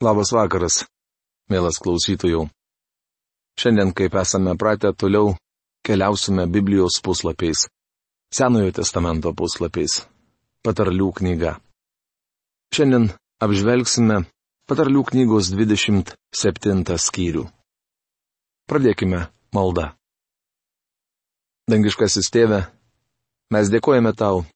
Labas 0.00 0.30
vakaras, 0.32 0.86
mielas 1.52 1.76
klausytojų. 1.76 2.46
Šiandien, 3.60 3.90
kaip 3.92 4.14
esame 4.16 4.54
pratę, 4.56 4.94
toliau 4.96 5.34
keliausime 5.84 6.46
Biblijos 6.48 6.96
puslapiais. 7.04 7.66
Senojo 8.32 8.70
testamento 8.72 9.34
puslapiais. 9.36 9.98
Patarlių 10.64 11.10
knyga. 11.20 11.52
Šiandien 12.72 13.10
apžvelgsime 13.44 14.22
Patarlių 14.70 15.04
knygos 15.10 15.52
27 15.52 16.96
skyrių. 16.96 17.44
Pradėkime 18.72 19.26
maldą. 19.52 19.90
Dangiškasis 21.68 22.32
tėve, 22.32 22.64
mes 23.52 23.68
dėkojame 23.68 24.16
tau, 24.16 24.46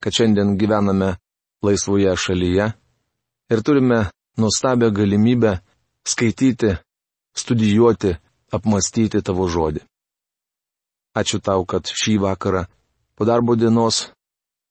kad 0.00 0.16
šiandien 0.16 0.56
gyvename 0.56 1.18
laisvoje 1.60 2.16
šalyje 2.16 2.72
ir 3.52 3.66
turime 3.66 4.06
nuostabią 4.36 4.90
galimybę 4.90 5.58
skaityti, 6.06 6.76
studijuoti, 7.36 8.16
apmastyti 8.52 9.22
tavo 9.22 9.48
žodį. 9.48 9.82
Ačiū 11.14 11.38
tau, 11.38 11.62
kad 11.66 11.86
šį 11.86 12.18
vakarą 12.24 12.64
po 13.14 13.26
darbo 13.26 13.54
dienos 13.54 14.10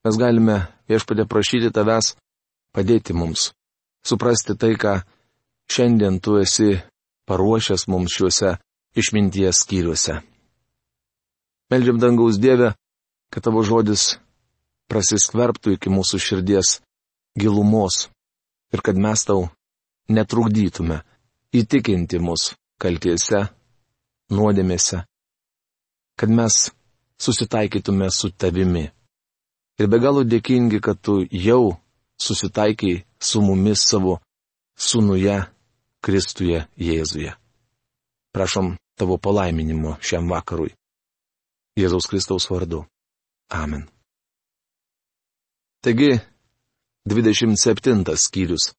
mes 0.03 0.20
galime 0.20 0.58
viešpatė 0.91 1.26
prašyti 1.31 1.72
tavęs 1.72 2.13
padėti 2.76 3.16
mums, 3.16 3.52
suprasti 4.03 4.58
tai, 4.59 4.76
ką 4.76 4.99
šiandien 5.72 6.20
tu 6.20 6.36
esi 6.41 6.81
paruošęs 7.27 7.88
mums 7.88 8.11
šiuose 8.11 8.58
išminties 9.00 9.64
skyriuose. 9.64 10.20
Meldžiam 11.72 12.00
dangaus 12.00 12.38
Dievę, 12.38 12.73
kad 13.31 13.48
tavo 13.48 13.64
žodis 13.64 14.17
prasiskverbtų 14.91 15.77
iki 15.77 15.89
mūsų 15.89 16.20
širdies 16.22 16.81
gilumos 17.39 18.09
ir 18.73 18.82
kad 18.82 18.98
mes 18.98 19.26
tau 19.26 19.48
netrukdytume 20.09 21.02
įtikinti 21.54 22.20
mus 22.20 22.54
kaltiese, 22.81 23.45
nuodėmėse, 24.34 25.03
kad 26.20 26.30
mes 26.30 26.72
susitaikytume 27.22 28.09
su 28.12 28.31
tavimi. 28.31 28.89
Ir 29.80 29.89
be 29.89 30.00
galo 30.02 30.23
dėkingi, 30.25 30.81
kad 30.81 31.00
tu 31.02 31.22
jau 31.30 31.78
susitaikiai 32.22 33.03
su 33.20 33.42
mumis 33.42 33.86
savo 33.89 34.20
sunuje 34.78 35.38
Kristuje 36.03 36.66
Jėzuje. 36.78 37.31
Prašom 38.34 38.75
tavo 39.00 39.17
palaiminimo 39.17 39.95
šiam 40.02 40.28
vakarui. 40.30 40.73
Jėzaus 41.80 42.09
Kristaus 42.09 42.50
vardu. 42.52 42.84
Amen. 43.50 43.88
Taigi, 45.81 46.19
27 47.06 48.16
skyrius. 48.16 48.73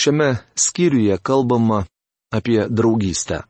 Šiame 0.00 0.36
skyriuje 0.56 1.18
kalbama 1.18 1.86
apie 2.30 2.68
draugystę. 2.68 3.42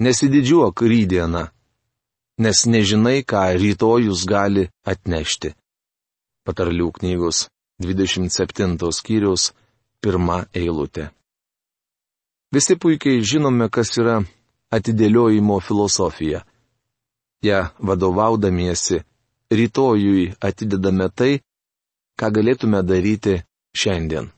Nesididžiuok 0.00 0.82
rydieną, 0.82 1.42
nes 2.38 2.58
nežinai, 2.66 3.24
ką 3.30 3.40
rytojus 3.62 4.22
gali 4.30 4.68
atnešti. 4.92 5.50
Patarlių 6.46 6.88
knygos 6.96 7.48
27 7.82 8.78
skyriaus 8.98 9.50
pirma 10.00 10.46
eilutė. 10.54 11.10
Visi 12.54 12.76
puikiai 12.80 13.20
žinome, 13.26 13.68
kas 13.68 13.90
yra 13.98 14.16
atidėliojimo 14.70 15.58
filosofija. 15.60 16.44
Ja 17.42 17.70
vadovaudamiesi 17.78 19.02
rytojui 19.50 20.34
atidedame 20.40 21.08
tai, 21.10 21.40
ką 22.18 22.30
galėtume 22.36 22.82
daryti 22.86 23.40
šiandien. 23.76 24.30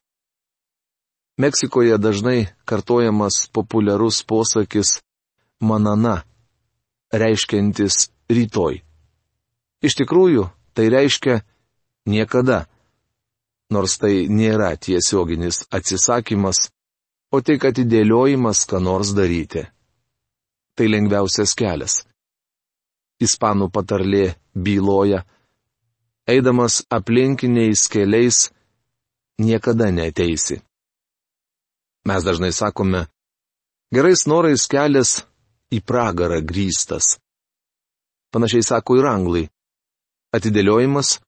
Meksikoje 1.41 1.97
dažnai 1.99 2.49
kartojamas 2.69 3.49
populiarus 3.53 4.23
posakis 4.25 5.01
manana, 5.61 6.23
reiškiantis 7.13 8.11
rytoj. 8.31 8.83
Iš 9.83 9.97
tikrųjų, 10.01 10.47
tai 10.77 10.89
reiškia 10.93 11.41
niekada, 12.07 12.67
nors 13.73 13.99
tai 13.99 14.29
nėra 14.29 14.71
tiesioginis 14.77 15.65
atsisakymas, 15.73 16.69
o 17.33 17.41
tik 17.41 17.65
atidėliojimas, 17.65 18.65
ką 18.69 18.81
nors 18.85 19.17
daryti. 19.17 19.65
Tai 20.77 20.87
lengviausias 20.89 21.57
kelias 21.57 22.03
ispanų 23.25 23.69
patarlė 23.75 24.35
byloja, 24.55 25.23
eidamas 26.29 26.83
aplinkiniais 26.91 27.89
keliais, 27.93 28.51
niekada 29.39 29.91
neteisi. 29.91 30.61
Mes 32.09 32.25
dažnai 32.27 32.53
sakome, 32.53 33.07
gerais 33.95 34.27
norais 34.27 34.67
kelias 34.67 35.23
į 35.73 35.83
pragarą 35.87 36.41
grįstas. 36.43 37.17
Panašiai 38.33 38.65
sako 38.65 38.99
ir 38.99 39.07
anglai. 39.07 39.45
Atidėliojimas 40.33 41.19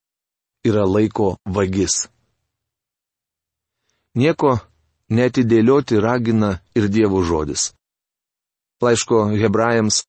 yra 0.64 0.86
laiko 0.88 1.36
vagis. 1.44 2.08
Nieko 4.16 4.56
netidėlioti 5.12 6.00
ragina 6.00 6.58
ir 6.74 6.88
Dievo 6.88 7.20
žodis. 7.28 7.72
Laiško 8.80 9.26
hebrajams 9.36 10.04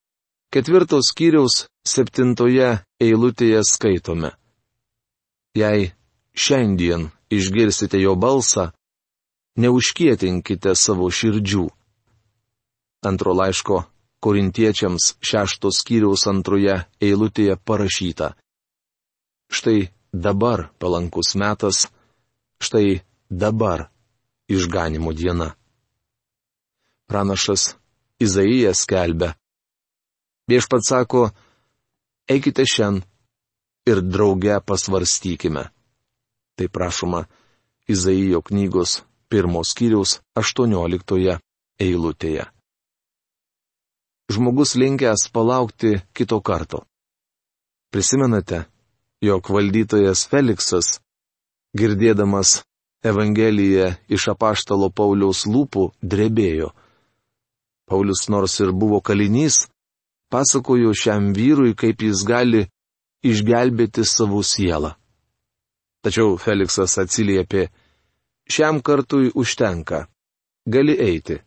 Ketvirtos 0.56 1.10
skyriaus 1.12 1.66
septintoje 1.86 2.80
eilutėje 3.02 3.62
skaitome. 3.70 4.34
Jei 5.56 5.92
šiandien 6.36 7.10
išgirsite 7.32 8.02
jo 8.02 8.16
balsą, 8.20 8.72
neužkietinkite 9.62 10.76
savo 10.76 11.08
širdžių. 11.14 11.68
Antro 13.06 13.36
laiško 13.38 13.84
korintiečiams 14.26 15.14
šeštos 15.22 15.80
skyriaus 15.84 16.26
antroje 16.28 16.80
eilutėje 17.00 17.56
parašyta. 17.62 18.34
Štai 19.54 19.92
dabar 20.12 20.70
palankus 20.82 21.36
metas, 21.38 21.86
štai 22.58 23.06
dabar 23.30 23.88
išganimo 24.50 25.14
diena. 25.14 25.54
Pranašas 27.06 27.76
Izaijas 28.18 28.82
skelbia. 28.82 29.36
Viešpat 30.48 30.82
sako, 30.88 31.30
eikite 32.30 32.66
šiandien 32.66 33.04
ir 33.86 34.02
drauge 34.02 34.60
pasvarstykime. 34.66 35.64
Tai 36.56 36.68
prašoma 36.68 37.26
Izaijo 37.88 38.42
knygos 38.42 39.04
pirmos 39.30 39.74
skyriaus 39.74 40.20
18 40.36 41.38
eilutėje. 41.80 42.46
Žmogus 44.34 44.74
linkęs 44.76 45.28
palaukti 45.34 46.00
kito 46.14 46.40
karto. 46.42 46.80
Prisimenate, 47.94 48.64
jog 49.22 49.50
valdytojas 49.54 50.26
Feliksas, 50.32 50.98
girdėdamas 51.78 52.64
Evangeliją 53.06 53.92
iš 54.10 54.32
apaštalo 54.34 54.90
Pauliaus 54.90 55.44
lūpų, 55.46 55.92
drebėjo. 56.02 56.72
Paulius 57.86 58.26
nors 58.34 58.58
ir 58.66 58.72
buvo 58.74 58.98
kalinys, 58.98 59.68
pasakojo 60.36 60.92
šiam 61.02 61.32
vyrui, 61.38 61.72
kaip 61.80 62.02
jis 62.04 62.26
gali 62.28 62.66
išgelbėti 63.24 64.04
savo 64.04 64.42
sielą. 64.44 64.92
Tačiau 66.04 66.36
Feliksas 66.44 66.98
atsiliepė, 67.00 67.70
šiam 68.52 68.82
kartui 68.84 69.32
užtenka, 69.32 70.06
gali 70.68 70.98
eiti. 71.08 71.40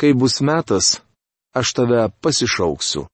Kai 0.00 0.14
bus 0.16 0.40
metas, 0.40 1.02
aš 1.52 1.74
tave 1.76 2.06
pasišauksiu. 2.24 3.04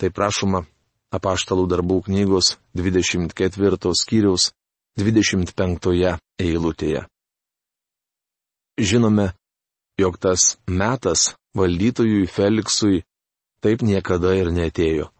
Tai 0.00 0.08
prašoma 0.16 0.64
apaštalų 1.12 1.68
darbų 1.68 2.00
knygos 2.08 2.54
24 2.80 3.92
skyriaus 4.00 4.48
25 4.96 6.16
eilutėje. 6.40 7.04
Žinome, 8.80 9.28
jog 10.00 10.16
tas 10.16 10.56
metas 10.66 11.34
valdytojui 11.52 12.24
Feliksui 12.26 13.04
taip 13.60 13.82
niekada 13.82 14.34
ir 14.36 14.50
netėjo. 14.52 15.10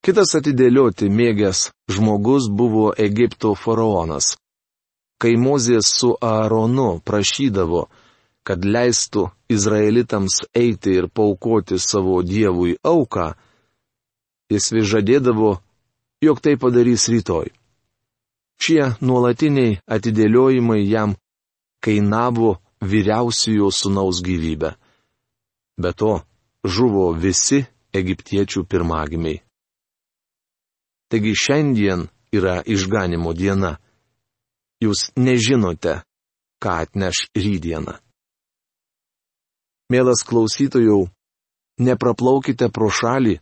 Kitas 0.00 0.32
atidėlioti 0.38 1.10
mėgęs 1.12 1.66
žmogus 1.92 2.48
buvo 2.48 2.90
Egipto 2.96 3.52
faraonas. 3.54 4.36
Kai 5.20 5.34
Mozės 5.36 5.90
su 5.98 6.14
Aaronu 6.24 7.02
prašydavo, 7.04 7.82
kad 8.46 8.64
leistų 8.64 9.26
izraelitams 9.52 10.38
eiti 10.56 10.94
ir 10.96 11.10
paukoti 11.12 11.76
savo 11.76 12.22
dievui 12.24 12.78
auką, 12.80 13.26
jis 14.48 14.70
vis 14.72 14.88
žadėdavo, 14.94 15.58
jog 16.24 16.40
tai 16.40 16.56
padarys 16.56 17.04
rytoj. 17.12 17.52
Šie 18.60 18.94
nuolatiniai 19.04 19.78
atidėliojimai 19.84 20.80
jam 20.84 21.14
kainavo 21.84 22.56
vyriausiojo 22.80 23.68
sunaus 23.72 24.20
gyvybę. 24.24 24.74
Be 25.80 25.92
to, 25.92 26.20
žuvo 26.64 27.10
visi 27.16 27.64
egiptiečių 27.96 28.64
pirmagimiai. 28.68 29.40
Taigi 31.10 31.32
šiandien 31.34 32.06
yra 32.32 32.60
išganimo 32.62 33.32
diena. 33.34 33.76
Jūs 34.80 35.10
nežinote, 35.18 36.00
ką 36.62 36.76
atneš 36.86 37.26
rydiena. 37.36 37.98
Mielas 39.90 40.22
klausytojų, 40.24 41.10
nepraplaukite 41.82 42.70
pro 42.70 42.88
šalį, 42.88 43.40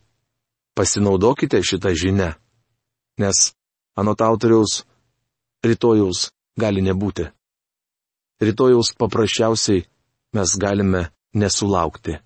pasinaudokite 0.75 1.61
šitą 1.61 1.93
žinę, 1.93 2.33
nes 3.21 3.51
anot 3.95 4.23
autoriaus 4.25 4.81
rytojaus 5.63 6.31
gali 6.59 6.81
nebūti. 6.81 7.29
Rytojaus 8.41 8.95
paprasčiausiai 8.97 9.85
mes 10.33 10.57
galime 10.57 11.09
nesulaukti. 11.35 12.17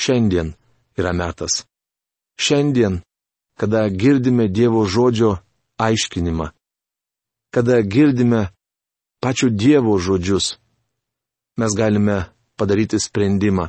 Šiandien 0.00 0.54
yra 0.98 1.12
metas. 1.12 1.64
Šiandien, 2.40 3.00
kada 3.60 3.88
girdime 3.88 4.48
Dievo 4.48 4.86
žodžio 4.88 5.34
aiškinimą, 5.76 6.46
kada 7.54 7.80
girdime 7.84 8.46
pačių 9.20 9.50
Dievo 9.52 9.98
žodžius, 10.00 10.56
mes 11.60 11.76
galime 11.76 12.16
padaryti 12.56 13.00
sprendimą, 13.00 13.68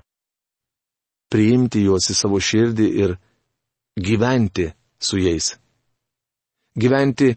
priimti 1.31 1.83
juos 1.83 2.07
į 2.11 2.15
savo 2.15 2.39
širdį 2.39 2.87
ir 3.03 3.17
gyventi 3.99 4.69
su 4.99 5.19
jais. 5.19 5.57
Gyventi 6.79 7.35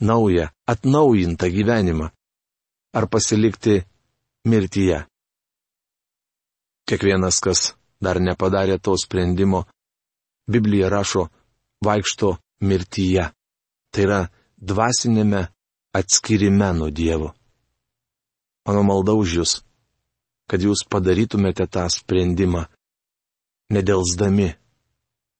naują, 0.00 0.48
atnaujintą 0.66 1.48
gyvenimą. 1.48 2.10
Ar 2.94 3.08
pasilikti 3.08 3.80
mirtyje. 4.44 5.00
Kiekvienas, 6.86 7.40
kas 7.40 7.72
dar 8.00 8.20
nepadarė 8.20 8.78
to 8.78 8.96
sprendimo, 8.98 9.64
Biblija 10.46 10.90
rašo, 10.92 11.28
vaikšto 11.84 12.36
mirtyje. 12.60 13.30
Tai 13.92 14.02
yra 14.04 14.20
dvasinėme 14.58 15.46
atskirime 15.94 16.72
nuo 16.74 16.90
Dievo. 16.90 17.32
Mano 18.66 18.82
malda 18.82 19.14
už 19.16 19.36
Jūs, 19.38 19.52
kad 20.48 20.60
Jūs 20.60 20.84
padarytumėte 20.90 21.66
tą 21.68 21.84
sprendimą, 21.92 22.64
nedelsdami, 23.72 24.54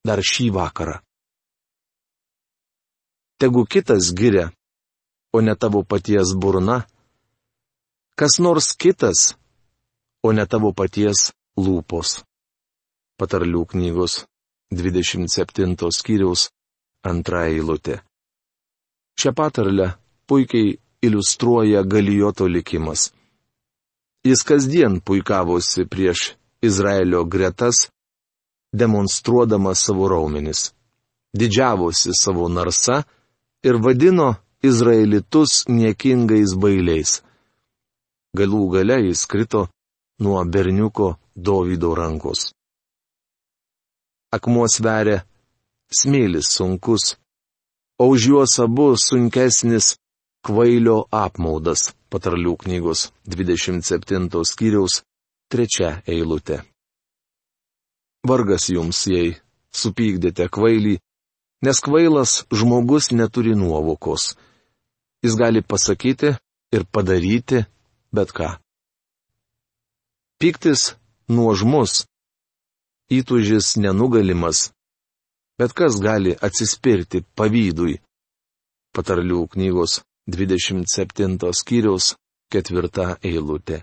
dar 0.05 0.21
šį 0.21 0.51
vakarą. 0.55 1.01
Tegu 3.41 3.65
kitas 3.67 4.13
giria, 4.15 4.53
o 5.35 5.41
ne 5.41 5.57
tavo 5.57 5.83
paties 5.83 6.37
burna, 6.39 6.85
kas 8.15 8.39
nors 8.39 8.71
kitas, 8.77 9.35
o 10.23 10.33
ne 10.33 10.47
tavo 10.47 10.71
paties 10.73 11.33
lūpos. 11.59 12.23
Patarlių 13.15 13.61
knygos 13.71 14.25
27 14.75 15.91
skyriaus 15.95 16.49
antra 17.07 17.45
eilutė. 17.47 18.01
Šią 19.15 19.31
patarlę 19.39 19.93
puikiai 20.27 20.73
iliustruoja 21.07 21.85
galijoto 21.87 22.49
likimas. 22.51 23.13
Jis 24.27 24.43
kasdien 24.49 24.99
puikavosi 24.99 25.85
prieš 25.93 26.33
Izraelio 26.69 27.23
gretas, 27.25 27.85
demonstruodamas 28.73 29.85
savo 29.87 30.09
raumenis. 30.11 30.73
Didžiavosi 31.39 32.17
savo 32.19 32.49
narsa 32.49 33.05
ir 33.63 33.79
vadino 33.85 34.35
Izraelitus 34.65 35.69
niekingais 35.69 36.59
bailiais. 36.59 37.21
Galų 38.35 38.65
gale 38.75 38.99
jis 39.07 39.23
krito 39.31 39.69
nuo 40.19 40.43
berniuko 40.45 41.15
Dovido 41.37 41.95
rankos 41.95 42.54
akmuo 44.37 44.67
sveria, 44.71 45.23
smėlis 45.99 46.51
sunkus, 46.57 47.15
o 48.01 48.11
už 48.13 48.29
juos 48.31 48.59
abu 48.63 48.93
sunkesnis 48.99 49.95
kvailio 50.45 51.05
apmaudas, 51.15 51.93
patarlių 52.11 52.57
knygos 52.65 53.09
27 53.31 54.29
skyriaus 54.51 55.03
3 55.55 55.91
eilutė. 56.11 56.63
Vargas 58.25 58.71
jums, 58.73 59.05
jei 59.07 59.37
supykdėte 59.75 60.49
kvailį, 60.49 60.97
nes 61.65 61.81
kvailas 61.85 62.45
žmogus 62.53 63.11
neturi 63.13 63.55
nuovokos. 63.57 64.35
Jis 65.25 65.37
gali 65.41 65.63
pasakyti 65.63 66.35
ir 66.77 66.85
padaryti 66.93 67.65
bet 68.15 68.33
ką. 68.37 68.51
Piktis 70.41 70.95
nuožmus, 71.29 72.05
įtužis 73.11 73.77
nenugalimas. 73.77 74.71
Bet 75.59 75.73
kas 75.73 76.01
gali 76.03 76.35
atsispirti 76.35 77.23
pavydui? 77.37 78.01
Patarlių 78.95 79.47
knygos 79.55 80.01
27 80.31 81.53
skyriaus 81.53 82.15
4 82.55 83.19
eilutė. 83.23 83.83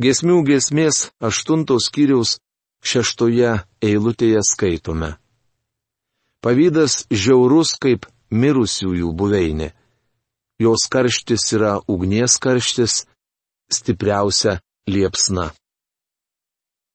Gesmių 0.00 0.38
gesmės 0.48 1.10
8 1.20 1.66
skyriaus 1.86 2.38
6 2.80 3.26
eilutėje 3.84 4.40
skaitome. 4.48 5.10
Pavydas 6.40 7.04
žiaurus 7.12 7.74
kaip 7.76 8.06
mirusiųjų 8.32 9.12
buveinė. 9.12 9.74
Jos 10.60 10.88
karštis 10.92 11.44
yra 11.56 11.74
ugnies 11.88 12.38
karštis, 12.40 13.04
stipriausia 13.72 14.60
liepsna. 14.88 15.50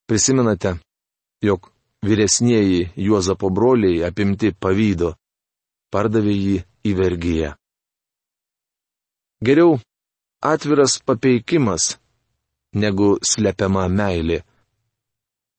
Prisimenate, 0.07 0.75
jog 1.41 1.71
vyresnieji 2.05 2.89
Juozapo 2.95 3.49
broliai 3.49 4.03
apimti 4.05 4.51
pavydo, 4.53 5.15
pardavė 5.89 6.35
jį 6.35 6.57
į 6.85 6.91
vergyją. 6.99 7.53
Geriau 9.45 9.79
atviras 10.51 10.99
papeikimas 11.05 11.95
negu 12.83 13.15
slepiama 13.31 13.87
meilė. 13.89 14.43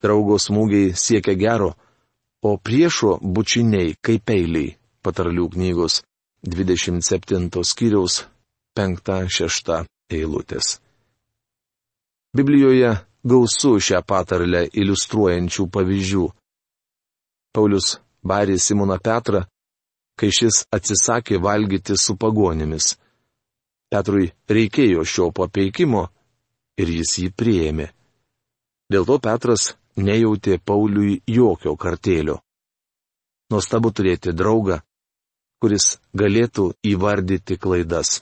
Draugo 0.03 0.39
smūgiai 0.39 0.95
siekia 0.95 1.35
gero, 1.35 1.73
o 2.47 2.55
priešo 2.57 3.17
bučiniai 3.21 3.97
kaip 4.05 4.25
peiliai, 4.31 4.77
patarlių 5.03 5.49
knygos 5.57 6.03
27 6.47 7.51
skyriaus 7.67 8.21
5-6 8.79 9.83
eilutės. 10.15 10.77
Biblijoje 12.37 12.93
gausu 13.27 13.77
šią 13.83 14.03
patarlę 14.07 14.67
iliustruojančių 14.81 15.67
pavyzdžių. 15.75 16.25
Paulius 17.55 17.97
barė 18.23 18.59
Simoną 18.61 18.99
Petrą, 19.03 19.43
kai 20.19 20.31
šis 20.39 20.65
atsisakė 20.77 21.41
valgyti 21.43 21.97
su 21.99 22.17
pagonimis. 22.17 22.95
Petrui 23.91 24.33
reikėjo 24.51 25.05
šio 25.07 25.31
papeikimo 25.35 26.07
ir 26.81 26.91
jis 26.99 27.19
jį 27.23 27.29
priėmė. 27.39 27.87
Dėl 28.93 29.07
to 29.09 29.19
Petras 29.23 29.75
nejautė 29.97 30.59
Pauliui 30.59 31.23
jokio 31.27 31.75
kartėlio. 31.77 32.41
Nuostabu 33.51 33.93
turėti 33.95 34.35
draugą, 34.35 34.81
kuris 35.63 35.97
galėtų 36.15 36.73
įvardyti 36.93 37.57
klaidas. 37.63 38.21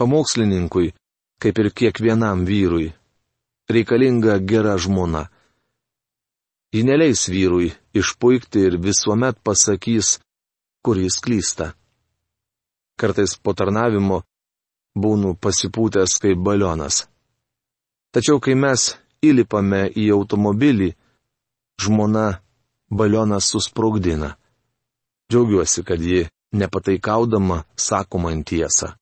Pamokslininkui, 0.00 0.92
kaip 1.40 1.58
ir 1.60 1.68
kiekvienam 1.76 2.44
vyrui, 2.48 2.92
reikalinga 3.70 4.38
gera 4.50 4.76
žmona. 4.78 5.28
Ji 6.72 6.82
neleis 6.86 7.28
vyrui 7.28 7.72
išpuikti 7.94 8.66
ir 8.68 8.78
visuomet 8.78 9.40
pasakys, 9.42 10.18
kur 10.84 10.98
jis 10.98 11.16
klysta. 11.24 11.72
Kartais 13.00 13.34
po 13.42 13.54
tarnavimo 13.58 14.22
būnu 15.02 15.34
pasipūtęs 15.42 16.18
kaip 16.22 16.38
balionas. 16.46 17.06
Tačiau 18.14 18.38
kai 18.44 18.54
mes 18.54 18.94
įlipame 19.22 19.86
į 20.02 20.10
automobilį, 20.16 20.90
žmona 21.82 22.26
balioną 22.90 23.40
susprogdina. 23.40 24.34
Džiaugiuosi, 25.30 25.84
kad 25.86 26.02
ji, 26.02 26.26
nepataikaudama, 26.52 27.64
sako 27.76 28.18
man 28.18 28.42
tiesą. 28.44 28.94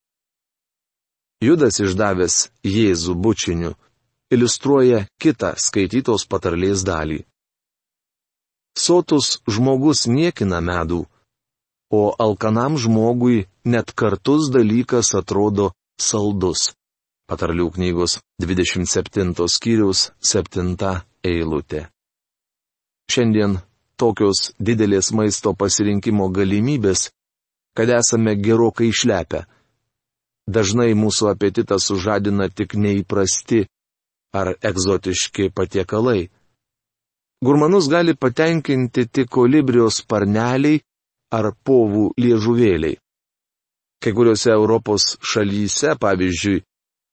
Judas 1.41 1.79
išdavęs 1.81 2.37
Jėzų 2.67 3.15
bučiniu 3.15 3.77
iliustruoja 4.31 5.05
kitą 5.23 5.55
skaitytos 5.57 6.27
patarlės 6.31 6.85
dalį. 6.87 7.23
Sotus 8.79 9.39
žmogus 9.51 10.07
niekina 10.07 10.61
medų, 10.63 11.03
o 11.91 12.03
alkanam 12.19 12.77
žmogui 12.79 13.47
net 13.65 13.93
kartus 13.93 14.51
dalykas 14.55 15.15
atrodo 15.19 15.73
saldus. 16.01 16.73
Patarlių 17.29 17.69
knygos 17.75 18.21
27 18.41 19.35
skyriaus 19.53 20.11
7 20.25 20.77
eilutė. 21.25 21.89
Šiandien 23.09 23.59
tokios 24.01 24.53
didelės 24.61 25.11
maisto 25.13 25.53
pasirinkimo 25.53 26.29
galimybės, 26.33 27.11
kad 27.77 27.91
esame 27.93 28.37
gerokai 28.37 28.89
išlepę. 28.93 29.45
Dažnai 30.49 30.95
mūsų 30.97 31.29
apetitą 31.35 31.77
sužadina 31.83 32.49
tik 32.49 32.77
neįprasti 32.77 33.67
ar 34.33 34.55
egzotiški 34.63 35.51
patiekalai. 35.55 36.29
Gurmanus 37.45 37.89
gali 37.89 38.15
patenkinti 38.15 39.07
tik 39.07 39.29
kolibrijos 39.31 40.03
sparneliai 40.03 40.81
ar 41.31 41.53
povų 41.65 42.13
liežuvėliai. 42.19 42.99
Kai 44.03 44.13
kuriuose 44.15 44.51
Europos 44.55 45.17
šalyse, 45.23 45.95
pavyzdžiui, 46.01 46.63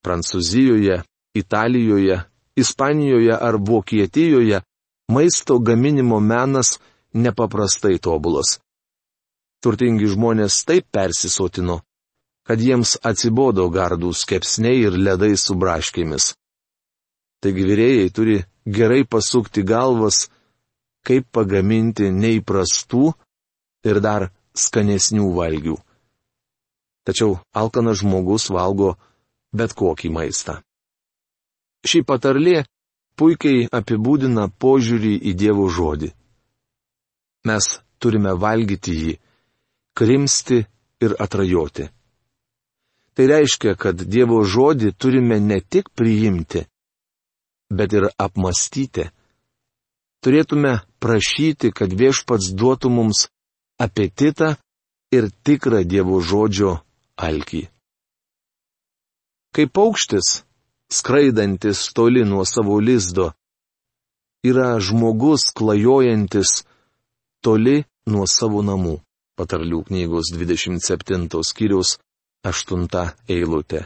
Prancūzijoje, 0.06 1.02
Italijoje, 1.34 2.20
Ispanijoje 2.56 3.34
ar 3.34 3.58
Vokietijoje, 3.58 4.62
maisto 5.12 5.60
gaminimo 5.60 6.20
menas 6.20 6.78
nepaprastai 7.14 7.98
tobulas. 8.00 8.60
Turtingi 9.64 10.08
žmonės 10.14 10.62
taip 10.70 10.86
persisotino, 10.94 11.80
kad 12.46 12.62
jiems 12.62 12.96
atsibodo 13.02 13.66
gardų 13.74 14.14
skepsniai 14.14 14.86
ir 14.86 14.98
ledai 15.08 15.34
su 15.42 15.58
braškėmis. 15.58 16.34
Taigi 17.46 17.62
vyrėjai 17.62 18.06
turi 18.10 18.36
gerai 18.66 19.04
pasukti 19.06 19.62
galvas, 19.62 20.24
kaip 21.06 21.28
pagaminti 21.30 22.10
neįprastų 22.10 23.12
ir 23.86 24.00
dar 24.02 24.32
skanesnių 24.58 25.28
valgių. 25.36 25.76
Tačiau 27.06 27.38
alkanas 27.54 28.02
žmogus 28.02 28.50
valgo 28.50 28.96
bet 29.54 29.78
kokį 29.78 30.10
maistą. 30.18 30.58
Šį 31.86 32.02
patarlė 32.10 32.64
puikiai 33.14 33.68
apibūdina 33.70 34.50
požiūrį 34.50 35.14
į 35.30 35.38
Dievo 35.38 35.70
žodį. 35.70 36.10
Mes 37.46 37.68
turime 38.02 38.34
valgyti 38.34 38.96
jį, 39.04 39.18
krimsti 39.94 40.64
ir 41.06 41.14
atrajoti. 41.22 41.92
Tai 43.14 43.26
reiškia, 43.30 43.78
kad 43.78 44.02
Dievo 44.02 44.42
žodį 44.42 44.96
turime 44.98 45.38
ne 45.40 45.62
tik 45.62 45.94
priimti, 45.94 46.66
bet 47.78 47.94
ir 47.94 48.10
apmastyti. 48.18 49.10
Turėtume 50.24 50.80
prašyti, 51.04 51.70
kad 51.76 51.94
viešpats 51.94 52.54
duotų 52.58 52.90
mums 52.90 53.28
apetitą 53.78 54.56
ir 55.14 55.30
tikrą 55.46 55.84
Dievo 55.86 56.22
žodžio 56.22 56.80
alkį. 57.16 57.68
Kaip 59.56 59.72
paukštis, 59.72 60.44
skraidantis 60.92 61.86
toli 61.96 62.26
nuo 62.28 62.44
savo 62.44 62.80
lizdo, 62.80 63.32
yra 64.44 64.80
žmogus 64.80 65.52
klajojantis 65.56 66.66
toli 67.46 67.84
nuo 68.10 68.26
savo 68.28 68.62
namų. 68.66 69.00
Patarlių 69.36 69.82
knygos 69.90 70.32
27 70.32 71.28
skyriaus 71.44 71.98
8 72.48 72.88
eilutė. 73.28 73.82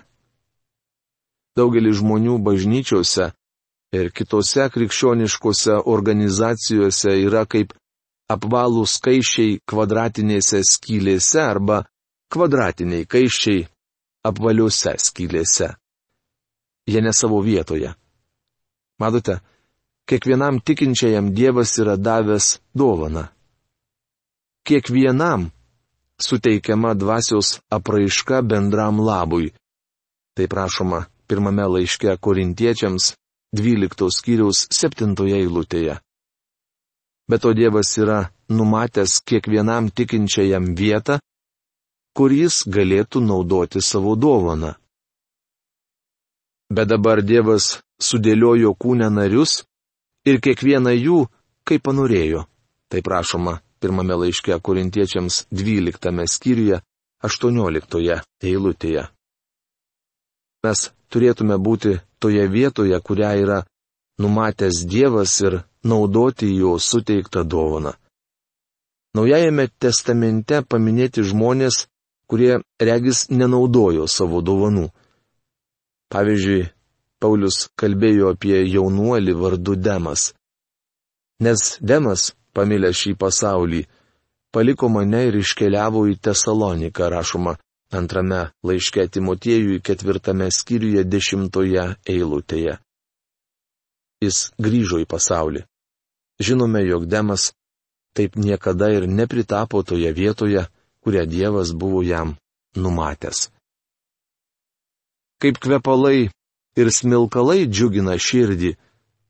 Daugelis 1.58 1.98
žmonių 2.00 2.38
bažnyčiose 2.46 3.32
ir 3.96 4.12
kitose 4.14 4.70
krikščioniškose 4.74 5.80
organizacijose 5.90 7.16
yra 7.26 7.46
kaip 7.50 7.74
apvalų 8.30 8.86
skaičiai 8.86 9.60
kvadratinėse 9.70 10.62
skylėse 10.72 11.42
arba 11.42 11.84
kvadratiniai 12.34 13.08
kaiščiai 13.10 13.66
apvaliuose 14.30 14.94
skylėse. 15.02 15.72
Jie 16.90 17.02
ne 17.02 17.14
savo 17.14 17.42
vietoje. 17.42 17.94
Matote, 19.00 19.40
kiekvienam 20.10 20.60
tikinčiajam 20.62 21.34
Dievas 21.34 21.78
yra 21.82 21.96
davęs 21.98 22.60
dovaną. 22.76 23.30
Kiekvienam 24.68 25.50
suteikiama 26.22 26.94
dvasios 26.94 27.60
apraiška 27.72 28.42
bendram 28.42 29.00
labui. 29.02 29.54
Tai 30.36 30.46
prašoma 30.52 31.06
pirmame 31.28 31.66
laiške 31.66 32.18
korintiečiams 32.22 33.14
12 33.56 34.10
skyriaus 34.14 34.68
7 34.70 35.16
eilutėje. 35.34 35.98
Bet 37.30 37.42
to 37.42 37.54
Dievas 37.54 37.96
yra 37.98 38.30
numatęs 38.50 39.22
kiekvienam 39.26 39.90
tikinčiajam 39.94 40.74
vietą, 40.78 41.20
kur 42.18 42.34
jis 42.34 42.64
galėtų 42.66 43.22
naudoti 43.22 43.82
savo 43.82 44.16
dovaną. 44.16 44.74
Bet 46.70 46.90
dabar 46.90 47.22
Dievas 47.26 47.80
sudėliojo 48.02 48.76
kūne 48.78 49.10
narius 49.10 49.64
ir 50.26 50.42
kiekvieną 50.42 50.94
jų 50.94 51.20
kaip 51.66 51.86
panorėjo. 51.86 52.46
Tai 52.90 53.02
prašoma 53.06 53.60
pirmame 53.82 54.18
laiške 54.18 54.58
korintiečiams 54.62 55.46
12 55.54 56.28
skyriuje 56.28 56.82
18 57.24 58.22
eilutėje. 58.50 59.10
Mes 60.64 60.90
turėtume 61.12 61.58
būti 61.58 61.98
toje 62.20 62.46
vietoje, 62.48 63.00
kurią 63.02 63.32
yra 63.44 63.60
numatęs 64.20 64.86
Dievas 64.86 65.34
ir 65.42 65.62
naudoti 65.84 66.50
jo 66.56 66.78
suteiktą 66.80 67.44
dovaną. 67.44 67.94
Naujajame 69.16 69.68
testamente 69.82 70.62
paminėti 70.62 71.24
žmonės, 71.26 71.88
kurie 72.30 72.60
regis 72.80 73.26
nenaudojo 73.30 74.06
savo 74.08 74.42
dovanų. 74.46 74.90
Pavyzdžiui, 76.14 76.68
Paulius 77.20 77.70
kalbėjo 77.80 78.34
apie 78.34 78.62
jaunuolį 78.70 79.34
vardu 79.42 79.76
Demas. 79.76 80.34
Nes 81.42 81.78
Demas 81.82 82.34
pamilę 82.54 82.92
šį 82.94 83.16
pasaulį, 83.20 83.82
paliko 84.54 84.90
mane 84.90 85.26
ir 85.30 85.40
iškeliavo 85.42 86.06
į 86.12 86.16
Tesaloniką, 86.22 87.10
rašoma 87.10 87.58
antrame 87.92 88.50
laiške 88.64 89.08
Timotiejui 89.08 89.82
ketvirtame 89.82 90.50
skyriuje 90.52 91.04
dešimtoje 91.04 91.86
eilutėje. 92.06 92.78
Jis 94.22 94.52
grįžo 94.60 95.00
į 95.04 95.08
pasaulį. 95.10 95.64
Žinome, 96.40 96.84
jog 96.88 97.08
Demas 97.08 97.54
taip 98.16 98.36
niekada 98.36 98.92
ir 98.92 99.08
nepritapo 99.08 99.84
toje 99.84 100.12
vietoje, 100.14 100.68
kurią 101.04 101.26
Dievas 101.26 101.72
buvo 101.72 102.04
jam 102.04 102.36
numatęs. 102.76 103.50
Kaip 105.40 105.60
kvepalai 105.64 106.30
ir 106.76 106.92
smilkalai 106.92 107.64
džiugina 107.68 108.18
širdį, 108.20 108.76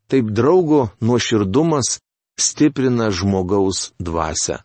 taip 0.10 0.32
draugo 0.34 0.90
nuoširdumas 1.06 2.00
stiprina 2.40 3.12
žmogaus 3.14 3.92
dvasę. 4.00 4.58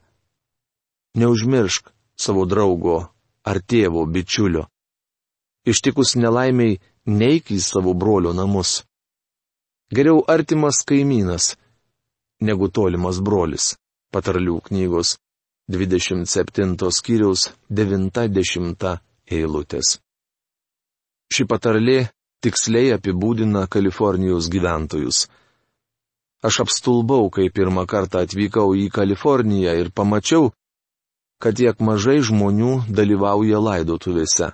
Neužmiršk 1.21 1.93
savo 2.17 2.45
draugo 2.49 3.14
ar 3.45 3.61
tėvo 3.61 4.05
bičiulio. 4.07 4.65
Ištikus 5.65 6.17
nelaimiai 6.21 6.81
neik 7.07 7.53
į 7.53 7.61
savo 7.61 7.95
brolio 7.95 8.33
namus. 8.37 8.83
Geriau 9.95 10.25
artimas 10.29 10.83
kaimynas 10.89 11.55
negu 12.41 12.69
tolimas 12.69 13.21
brolis. 13.21 13.75
Patarlių 14.13 14.61
knygos 14.69 15.17
27 15.71 16.91
skyriaus 16.99 17.49
90 17.71 18.99
eilutės. 19.33 19.99
Ši 21.33 21.47
patarlė 21.51 21.99
tiksliai 22.45 22.93
apibūdina 22.95 23.65
Kalifornijos 23.73 24.51
gyventojus. 24.53 25.25
Aš 26.45 26.61
apstulbau, 26.67 27.31
kai 27.33 27.49
pirmą 27.49 27.87
kartą 27.89 28.21
atvykau 28.27 28.75
į 28.77 28.91
Kaliforniją 28.93 29.73
ir 29.81 29.89
pamačiau, 29.97 30.53
kad 31.43 31.57
tiek 31.59 31.81
mažai 31.81 32.21
žmonių 32.25 32.85
dalyvauja 32.89 33.61
laidotuvėse. 33.61 34.53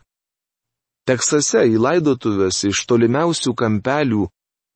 Teksase 1.08 1.64
į 1.66 1.78
laidotuvės 1.80 2.64
iš 2.68 2.84
tolimiausių 2.90 3.54
kampelių 3.56 4.28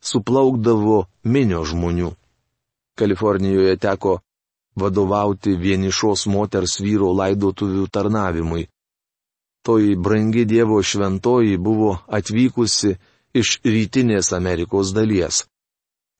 suplaukdavo 0.04 1.04
minio 1.24 1.64
žmonių. 1.64 2.12
Kalifornijoje 2.98 3.76
teko 3.82 4.18
vadovauti 4.76 5.54
vienišos 5.56 6.26
moters 6.26 6.78
vyro 6.82 7.12
laidotuvių 7.14 7.86
tarnavimui. 7.90 8.68
Toji 9.64 9.96
brangi 9.96 10.44
Dievo 10.44 10.82
šventoji 10.82 11.56
buvo 11.56 11.96
atvykusi 12.08 12.96
iš 13.34 13.58
rytinės 13.64 14.32
Amerikos 14.36 14.92
dalies. 14.94 15.44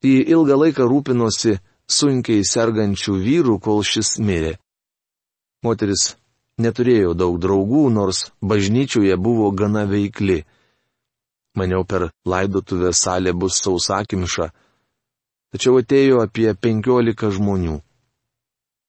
Ji 0.05 0.25
ilgą 0.35 0.57
laiką 0.63 0.87
rūpinosi 0.89 1.59
sunkiai 1.89 2.45
sergančių 2.45 3.15
vyrų, 3.21 3.59
kol 3.61 3.85
šis 3.85 4.17
mirė. 4.19 4.57
Moteris 5.65 6.15
neturėjo 6.61 7.15
daug 7.19 7.39
draugų, 7.41 7.87
nors 7.91 8.27
bažnyčioje 8.43 9.17
buvo 9.17 9.51
gana 9.51 9.85
veikli. 9.89 10.43
Maniau 11.57 11.87
per 11.87 12.11
laidotuvę 12.27 12.93
salė 12.93 13.33
bus 13.33 13.61
sausakimša. 13.65 14.51
Tačiau 15.55 15.79
atėjo 15.81 16.21
apie 16.27 16.51
penkiolika 16.55 17.31
žmonių. 17.31 17.79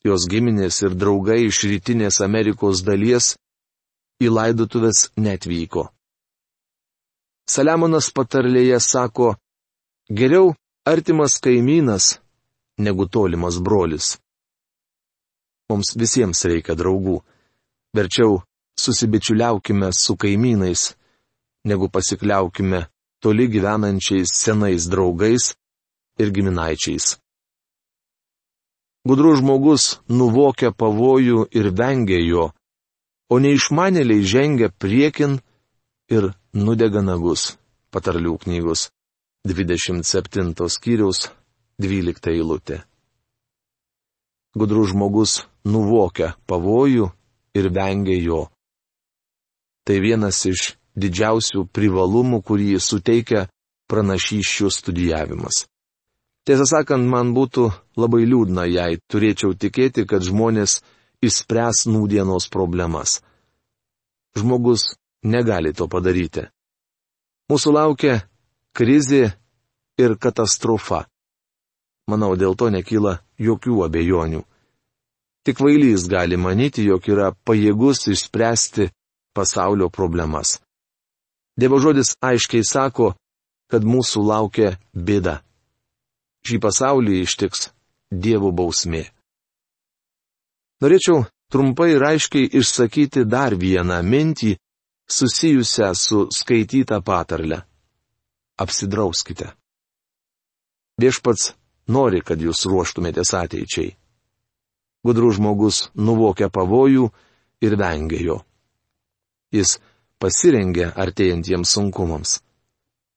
Jos 0.05 0.25
giminės 0.29 0.82
ir 0.86 0.98
draugai 0.98 1.46
iš 1.46 1.63
rytinės 1.70 2.22
Amerikos 2.25 2.82
dalies 2.86 3.36
į 4.22 4.29
laidotuvės 4.34 5.10
netvyko. 5.17 5.88
Saliamonas 7.50 8.10
patarlėje 8.10 8.79
sako, 8.82 9.36
geriau 10.10 10.53
artimas 10.86 11.38
kaimynas 11.41 12.15
negu 12.77 13.05
tolimas 13.05 13.60
brolis. 13.62 14.15
Mums 15.69 15.95
visiems 15.98 16.43
reikia 16.45 16.75
draugų. 16.77 17.19
Verčiau 17.95 18.41
susibičiuliaukime 18.77 19.89
su 19.93 20.15
kaimynais, 20.19 20.93
negu 21.65 21.89
pasikliaukime 21.89 22.86
toli 23.24 23.48
gyvenančiais 23.50 24.29
senais 24.36 24.86
draugais 24.91 25.55
ir 26.22 26.31
giminaičiais. 26.36 27.17
Gudrus 29.05 29.39
žmogus 29.41 29.84
nuvokia 30.10 30.72
pavojų 30.74 31.45
ir 31.53 31.69
vengia 31.77 32.19
jo, 32.22 32.45
o 33.29 33.36
neišmanėliai 33.41 34.25
žengia 34.25 34.69
priekin 34.69 35.39
ir 36.10 36.34
nudega 36.53 37.01
nagus. 37.05 37.55
Patarlių 37.93 38.36
knygos 38.43 38.89
27 39.48 40.69
skyriaus 40.75 41.29
12 41.79 42.34
eilutė. 42.34 42.81
Gudrus 44.57 44.91
žmogus 44.91 45.45
nuvokia 45.65 46.34
pavojų 46.48 47.10
ir 47.57 47.69
vengia 47.74 48.17
jo. 48.22 48.41
Tai 49.86 50.00
vienas 50.01 50.41
iš 50.50 50.75
didžiausių 50.98 51.67
privalumų, 51.75 52.41
kurį 52.45 52.79
suteikia 52.81 53.45
pranašyščių 53.91 54.72
studijavimas. 54.72 55.65
Tiesą 56.45 56.65
sakant, 56.69 57.05
man 57.10 57.34
būtų 57.34 57.72
labai 57.98 58.25
liūdna, 58.29 58.67
jei 58.69 59.00
turėčiau 59.10 59.55
tikėti, 59.57 60.05
kad 60.05 60.22
žmonės 60.25 60.79
išspręs 61.25 61.86
nūdienos 61.89 62.50
problemas. 62.53 63.22
Žmogus 64.38 64.93
negali 65.25 65.74
to 65.74 65.88
padaryti. 65.89 66.45
Mūsų 67.50 67.74
laukia 67.74 68.19
krizė 68.77 69.34
ir 69.98 70.17
katastrofa. 70.22 71.05
Manau, 72.10 72.36
dėl 72.38 72.53
to 72.57 72.69
nekyla 72.69 73.19
jokių 73.41 73.81
abejonių. 73.88 74.43
Tik 75.46 75.60
vailys 75.62 76.08
gali 76.10 76.38
manyti, 76.42 76.88
jog 76.90 77.06
yra 77.06 77.30
pajėgus 77.46 78.08
išspręsti 78.10 78.90
pasaulio 79.36 79.92
problemas. 79.94 80.58
Dievo 81.60 81.78
žodis 81.80 82.16
aiškiai 82.20 82.66
sako, 82.66 83.14
kad 83.70 83.86
mūsų 83.86 84.24
laukia 84.25 84.72
bėda. 84.94 85.40
Šį 86.46 86.58
pasaulį 86.66 87.22
ištiks 87.25 87.70
Dievo 88.10 88.52
bausmė. 88.58 89.04
Norėčiau 90.82 91.25
trumpai 91.54 91.94
ir 91.96 92.04
aiškiai 92.06 92.50
išsakyti 92.60 93.25
dar 93.30 93.56
vieną 93.58 94.02
mintį 94.06 94.56
susijusią 95.10 95.92
su 95.96 96.25
skaityta 96.34 97.00
patarle. 97.06 97.62
Apsidrauskite. 98.58 99.52
Viešpats 101.02 101.54
nori, 101.92 102.22
kad 102.25 102.42
jūs 102.42 102.66
ruoštumėtės 102.72 103.34
ateičiai. 103.36 103.94
Gudrus 105.06 105.38
žmogus 105.38 105.90
nuvokia 105.96 106.50
pavojų 106.50 107.10
ir 107.62 107.76
vengia 107.78 108.22
jo. 108.26 108.38
Jis 109.54 109.78
pasirengia 110.20 110.90
artėjantiems 110.96 111.76
sunkumams. 111.78 112.40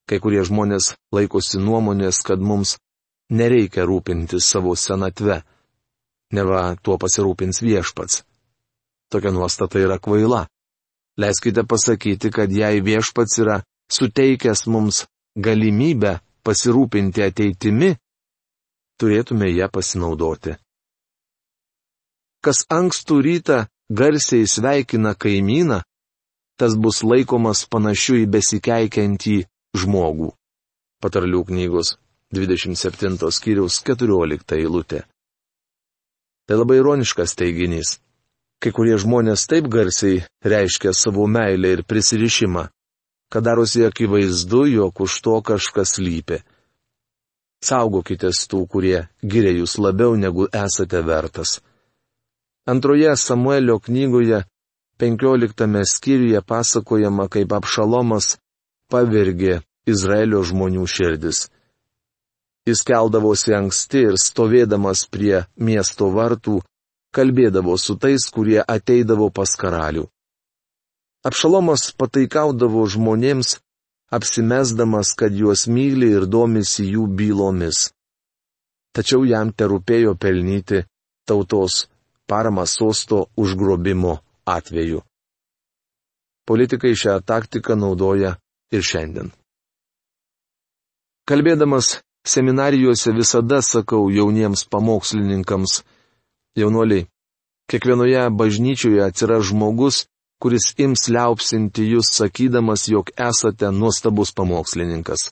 Kai 0.08 0.18
kurie 0.24 0.42
žmonės 0.44 0.94
laikosi 1.12 1.60
nuomonės, 1.60 2.20
kad 2.24 2.40
mums 2.40 2.76
nereikia 3.30 3.86
rūpintis 3.88 4.44
savo 4.52 4.74
senatve. 4.76 5.42
Neva 6.32 6.76
tuo 6.82 6.98
pasirūpins 7.00 7.62
viešpats. 7.64 8.22
Tokia 9.08 9.32
nuostata 9.32 9.80
yra 9.80 9.96
kvaila. 9.98 10.44
Leiskite 11.18 11.64
pasakyti, 11.64 12.30
kad 12.30 12.52
jei 12.52 12.82
viešpats 12.84 13.40
yra 13.40 13.62
suteikęs 13.92 14.66
mums 14.68 15.06
galimybę 15.36 16.18
pasirūpinti 16.44 17.24
ateitimi, 17.24 17.94
turėtume 19.00 19.48
ją 19.50 19.68
pasinaudoti. 19.72 20.54
Kas 22.44 22.64
ankstų 22.70 23.20
rytą 23.26 23.58
garsiai 23.90 24.46
sveikina 24.46 25.14
kaimyną, 25.14 25.82
tas 26.58 26.76
bus 26.76 27.02
laikomas 27.02 27.64
panašiu 27.70 28.18
į 28.22 28.26
besikeikiantį 28.34 29.38
žmogų. 29.78 30.32
Patarlių 31.02 31.44
knygos 31.50 31.96
27 32.34 33.30
skyriaus 33.30 33.78
14 33.86 34.58
eilutė. 34.58 35.04
Tai 36.46 36.56
labai 36.58 36.78
ironiškas 36.80 37.36
teiginys. 37.38 37.98
Kai 38.58 38.72
kurie 38.74 38.96
žmonės 38.98 39.46
taip 39.46 39.68
garsiai 39.70 40.24
reiškia 40.42 40.90
savo 40.96 41.28
meilę 41.30 41.76
ir 41.76 41.84
prisirišimą, 41.86 42.64
kad 43.30 43.44
darosi 43.46 43.84
akivaizdu, 43.86 44.64
jog 44.66 45.00
už 45.04 45.20
to 45.22 45.36
kažkas 45.46 45.98
lypi. 46.02 46.40
Saugokitės 47.62 48.46
tų, 48.50 48.64
kurie 48.70 48.98
giria 49.22 49.52
jūs 49.54 49.78
labiau 49.78 50.16
negu 50.18 50.48
esate 50.50 51.02
vertas. 51.06 51.58
Antroje 52.68 53.16
Samuelio 53.16 53.78
knygoje, 53.78 54.44
15 54.98 55.82
skyriuje 55.94 56.40
pasakojama, 56.42 57.24
kaip 57.32 57.52
Apšalomas 57.56 58.36
pavirgė 58.92 59.62
Izraelio 59.88 60.42
žmonių 60.44 60.84
širdis. 60.94 61.46
Jis 62.68 62.84
keldavosi 62.84 63.56
anksti 63.56 64.04
ir 64.10 64.20
stovėdamas 64.20 65.06
prie 65.08 65.46
miesto 65.56 66.10
vartų, 66.12 66.58
kalbėdavo 67.16 67.78
su 67.80 67.96
tais, 67.96 68.28
kurie 68.28 68.60
ateidavo 68.60 69.30
pas 69.32 69.56
karalių. 69.56 70.04
Apšalomas 71.24 71.88
pataikaudavo 71.96 72.84
žmonėms, 72.84 73.56
apsimesdamas, 74.12 75.16
kad 75.16 75.32
juos 75.32 75.64
myli 75.72 76.12
ir 76.20 76.28
domisi 76.28 76.90
jų 76.92 77.08
bylomis. 77.16 77.86
Tačiau 78.92 79.24
jam 79.24 79.56
terūpėjo 79.56 80.18
pelnyti 80.20 80.84
tautos 81.24 81.86
paramą 82.30 82.66
sosto 82.66 83.26
užgrobimo 83.36 84.18
atveju. 84.44 85.00
Politikai 86.48 86.94
šią 86.96 87.20
taktiką 87.30 87.76
naudoja 87.76 88.36
ir 88.72 88.82
šiandien. 88.90 89.32
Kalbėdamas 91.28 91.98
seminarijose 92.24 93.12
visada 93.12 93.60
sakau 93.62 94.08
jauniems 94.12 94.64
pamokslininkams, 94.72 95.82
jaunuoliai, 96.56 97.08
kiekvienoje 97.68 98.22
bažnyčioje 98.40 99.02
atsiras 99.04 99.50
žmogus, 99.50 100.06
kuris 100.40 100.72
ims 100.84 101.08
liaupsinti 101.12 101.84
jūs 101.92 102.14
sakydamas, 102.20 102.86
jog 102.88 103.12
esate 103.30 103.72
nuostabus 103.80 104.32
pamokslininkas. 104.32 105.28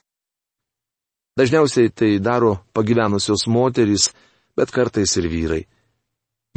Dažniausiai 1.37 1.89
tai 1.93 2.11
daro 2.19 2.57
pagyvenusios 2.73 3.45
moterys, 3.47 4.09
bet 4.57 4.73
kartais 4.73 5.17
ir 5.17 5.27
vyrai. 5.29 5.63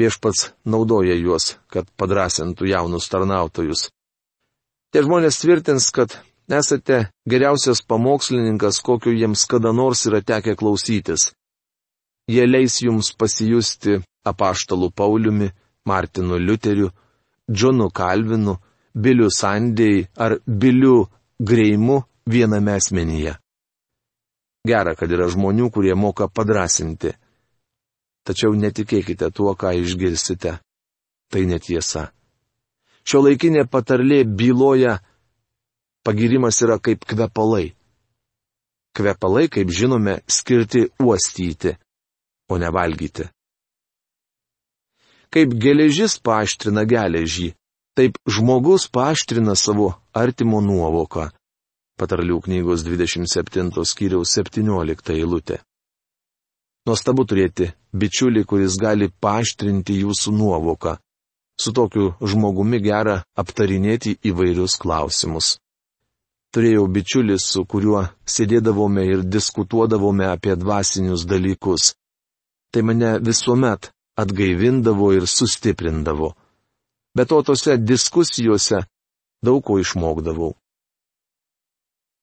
Viešpats 0.01 0.51
naudoja 0.65 1.17
juos, 1.19 1.57
kad 1.69 1.89
padrasintų 2.01 2.71
jaunus 2.71 3.09
tarnautojus. 3.13 3.89
Tie 4.91 5.03
žmonės 5.05 5.41
tvirtins, 5.43 5.91
kad 5.95 6.17
esate 6.51 7.11
geriausias 7.29 7.83
pamokslininkas, 7.87 8.81
kokiu 8.83 9.13
jiems 9.15 9.45
kada 9.51 9.75
nors 9.77 10.07
yra 10.09 10.23
tekę 10.25 10.57
klausytis. 10.59 11.31
Jie 12.31 12.47
leis 12.47 12.81
jums 12.83 13.13
pasijusti 13.19 14.01
apaštalų 14.27 14.91
Pauliumi, 14.95 15.51
Martinu 15.87 16.39
Liuteriu, 16.39 16.91
Džonu 17.51 17.91
Kalvinu, 17.91 18.57
Biliu 18.95 19.31
Sandėjai 19.31 20.09
ar 20.17 20.39
Biliu 20.47 21.07
Greimu 21.39 22.03
viename 22.27 22.77
asmenyje. 22.79 23.37
Gera, 24.67 24.95
kad 24.95 25.11
yra 25.11 25.29
žmonių, 25.33 25.71
kurie 25.73 25.95
moka 25.97 26.29
padrasinti. 26.29 27.15
Tačiau 28.27 28.55
netikėkite 28.55 29.31
tuo, 29.33 29.55
ką 29.57 29.73
išgirsite. 29.81 30.59
Tai 31.31 31.43
netiesa. 31.49 32.11
Šio 33.07 33.23
laikinė 33.25 33.65
patarlė 33.71 34.25
byloja, 34.25 34.99
pagirimas 36.05 36.61
yra 36.65 36.77
kaip 36.83 37.07
kvepalai. 37.09 37.71
Kvepalai, 38.97 39.47
kaip 39.49 39.71
žinome, 39.71 40.19
skirti 40.29 40.89
uostyti, 41.01 41.77
o 42.51 42.59
ne 42.59 42.69
valgyti. 42.75 43.31
Kaip 45.31 45.55
geležis 45.63 46.19
paaštrina 46.19 46.83
geležį, 46.91 47.53
taip 47.95 48.19
žmogus 48.27 48.89
paaštrina 48.91 49.55
savo 49.55 49.93
artimo 50.13 50.59
nuovoką. 50.61 51.31
Patarlių 52.01 52.41
knygos 52.47 52.83
27 52.83 53.85
skyriaus 53.87 54.35
17 54.35 55.15
eilutė. 55.15 55.61
Nuostabu 56.89 57.27
turėti 57.29 57.67
bičiulį, 57.93 58.47
kuris 58.49 58.79
gali 58.81 59.11
paaštrinti 59.25 59.99
jūsų 60.01 60.33
nuovoką. 60.33 60.97
Su 61.61 61.73
tokiu 61.77 62.15
žmogumi 62.25 62.81
gera 62.81 63.19
aptarinėti 63.37 64.15
įvairius 64.31 64.79
klausimus. 64.81 65.59
Turėjau 66.55 66.87
bičiulį, 66.91 67.37
su 67.39 67.67
kuriuo 67.69 68.07
sėdėdavome 68.35 69.05
ir 69.07 69.27
diskutuodavome 69.37 70.27
apie 70.27 70.57
dvasinius 70.57 71.27
dalykus. 71.29 71.93
Tai 72.73 72.83
mane 72.89 73.19
visuomet 73.29 73.91
atgaivindavo 74.23 75.13
ir 75.19 75.29
sustiprindavo. 75.29 76.33
Bet 77.15 77.29
to 77.29 77.43
tose 77.43 77.77
diskusijose 77.77 78.81
daug 79.45 79.61
ko 79.67 79.79
išmokdavau. 79.83 80.55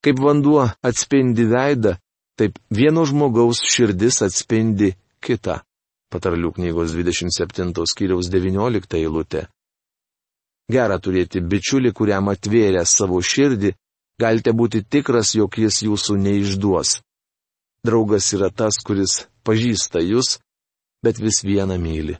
Kaip 0.03 0.19
vanduo 0.23 0.65
atspindi 0.89 1.45
veidą, 1.49 1.97
taip 2.39 2.59
vieno 2.69 3.05
žmogaus 3.09 3.61
širdis 3.65 4.21
atspindi 4.25 4.93
kitą. 5.23 5.59
Patarlių 6.13 6.53
knygos 6.55 6.93
27 6.95 7.73
skyriaus 7.91 8.29
19 8.31 8.99
eilutė. 9.01 9.47
Gera 10.71 10.99
turėti 10.99 11.41
bičiulį, 11.41 11.91
kuriam 11.95 12.29
atvėrę 12.31 12.85
savo 12.85 13.19
širdį, 13.23 13.73
galite 14.19 14.53
būti 14.55 14.83
tikras, 14.83 15.33
jog 15.35 15.57
jis 15.59 15.83
jūsų 15.83 16.17
neišduos. 16.23 16.99
Draugas 17.83 18.31
yra 18.35 18.49
tas, 18.51 18.79
kuris 18.83 19.25
pažįsta 19.47 20.03
jūs 20.03 20.37
bet 21.03 21.19
vis 21.19 21.43
vieną 21.43 21.77
myli. 21.79 22.17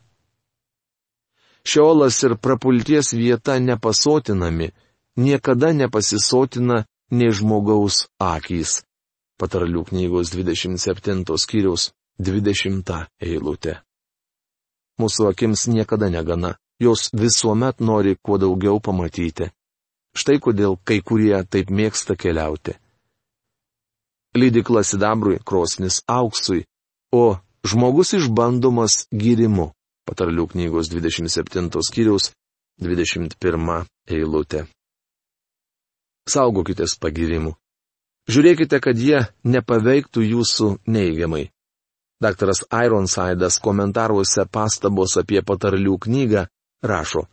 Šiolas 1.67 2.23
ir 2.23 2.37
prapulties 2.39 3.11
vieta 3.13 3.59
nepasotinami, 3.59 4.71
niekada 5.19 5.73
nepasisotina 5.73 6.85
nei 7.11 7.31
žmogaus 7.35 8.05
akys. 8.19 8.86
Patarlių 9.37 9.83
knygos 9.91 10.31
27 10.33 11.37
skyriaus 11.37 11.91
20 12.17 13.03
eilutė. 13.21 13.75
Mūsų 14.97 15.27
akims 15.29 15.67
niekada 15.69 16.09
negana, 16.09 16.55
jos 16.81 17.11
visuomet 17.13 17.79
nori 17.79 18.15
kuo 18.17 18.39
daugiau 18.41 18.79
pamatyti. 18.81 19.51
Štai 20.17 20.39
kodėl 20.41 20.79
kai 20.81 21.03
kurie 21.05 21.37
taip 21.45 21.69
mėgsta 21.69 22.17
keliauti. 22.17 22.73
Lydikla 24.33 24.81
sidabrui, 24.81 25.37
krosnis 25.45 26.01
auksui, 26.09 26.65
o 27.13 27.37
žmogus 27.61 28.15
išbandomas 28.17 29.05
gyrimu. 29.13 29.69
Patarlių 30.09 30.47
knygos 30.55 30.89
27 30.89 31.69
skyriaus 31.85 32.31
21 32.81 33.85
eilutė. 34.09 34.65
Saugokitės 36.27 36.97
pagirimų. 36.97 37.53
Žiūrėkite, 38.27 38.81
kad 38.83 38.99
jie 38.99 39.23
nepaveiktų 39.47 40.25
jūsų 40.25 40.73
neigiamai. 40.91 41.47
Dr. 42.19 42.51
Ironsidas 42.73 43.59
komentaruose 43.61 44.47
pastabos 44.51 45.15
apie 45.21 45.43
patarlių 45.45 45.97
knygą 46.07 46.47
rašo. 46.83 47.27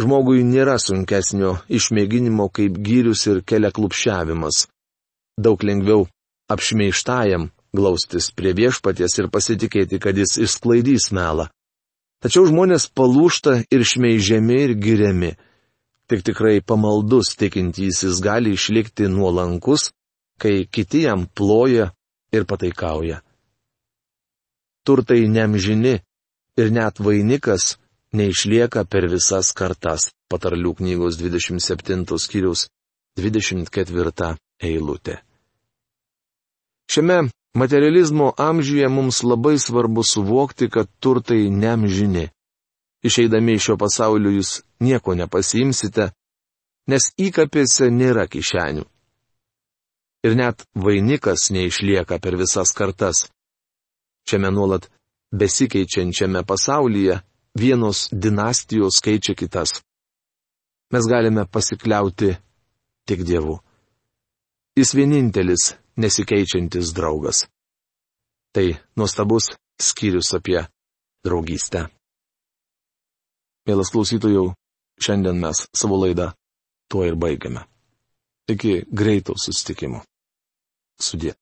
Žmogui 0.00 0.44
nėra 0.44 0.76
sunkesnio 0.80 1.56
išmėginimo 1.68 2.48
kaip 2.52 2.78
gyrius 2.78 3.26
ir 3.30 3.42
keliaklupšiavimas. 3.48 4.66
Daug 5.40 5.64
lengviau 5.64 6.06
apšmeištajam 6.52 7.48
glaustis 7.72 8.30
prie 8.36 8.52
viešpaties 8.56 9.18
ir 9.20 9.30
pasitikėti, 9.32 9.98
kad 9.98 10.16
jis 10.16 10.36
išsklaidys 10.46 11.10
melą. 11.16 11.48
Tačiau 12.22 12.46
žmonės 12.46 12.86
palūšta 12.94 13.64
ir 13.72 13.84
šmeižiami 13.88 14.58
ir 14.66 14.74
giriami. 14.78 15.32
Tik 16.12 16.20
tikrai 16.28 16.58
pamaldus 16.60 17.32
tikintysis 17.40 18.20
gali 18.20 18.52
išlikti 18.52 19.08
nuolankus, 19.08 19.88
kai 20.36 20.66
kiti 20.68 21.06
jam 21.06 21.24
ploja 21.32 21.88
ir 22.36 22.44
pataikauja 22.44 23.22
turtai 24.84 25.28
nemžini 25.28 25.94
ir 26.58 26.70
net 26.70 26.98
vainikas 26.98 27.76
neišlieka 28.12 28.84
per 28.90 29.08
visas 29.08 29.52
kartas. 29.56 30.10
Patarlių 30.32 30.72
knygos 30.78 31.18
27 31.20 32.16
skyrius 32.24 32.68
24 33.20 34.30
eilutė. 34.64 35.18
Šiame 36.88 37.18
materializmo 37.56 38.30
amžiuje 38.40 38.88
mums 38.88 39.20
labai 39.28 39.58
svarbu 39.60 40.04
suvokti, 40.04 40.70
kad 40.72 40.88
turtai 41.04 41.50
nemžini. 41.52 42.30
Išeidami 43.02 43.56
iš 43.56 43.64
šio 43.66 43.76
pasaulio 43.76 44.30
jūs 44.30 44.60
nieko 44.80 45.14
nepasimsite, 45.18 46.12
nes 46.86 47.10
įkapėse 47.18 47.90
nėra 47.90 48.28
kišenių. 48.30 48.84
Ir 50.22 50.36
net 50.38 50.62
vainikas 50.74 51.50
neišlieka 51.50 52.20
per 52.22 52.36
visas 52.38 52.70
kartas. 52.78 53.26
Šiame 54.28 54.52
nuolat 54.54 54.86
besikeičiančiame 55.34 56.44
pasaulyje 56.46 57.18
vienos 57.58 58.06
dinastijos 58.12 59.00
keičia 59.02 59.34
kitas. 59.34 59.82
Mes 60.92 61.08
galime 61.10 61.46
pasikliauti 61.46 62.36
tik 63.08 63.24
Dievu. 63.26 63.58
Jis 64.78 64.94
vienintelis 64.94 65.72
nesikeičiantis 65.96 66.94
draugas. 66.94 67.48
Tai 68.54 68.68
nuostabus 68.96 69.50
skyrius 69.80 70.34
apie 70.38 70.62
draugystę. 71.24 71.88
Mielas 73.68 73.92
klausytojų, 73.94 74.46
šiandien 75.02 75.38
mes 75.42 75.66
savo 75.76 75.98
laidą 76.02 76.32
tuo 76.90 77.04
ir 77.06 77.14
baigiame. 77.14 77.62
Iki 78.50 78.72
greito 78.90 79.36
susitikimo. 79.38 80.00
Sudė. 80.98 81.36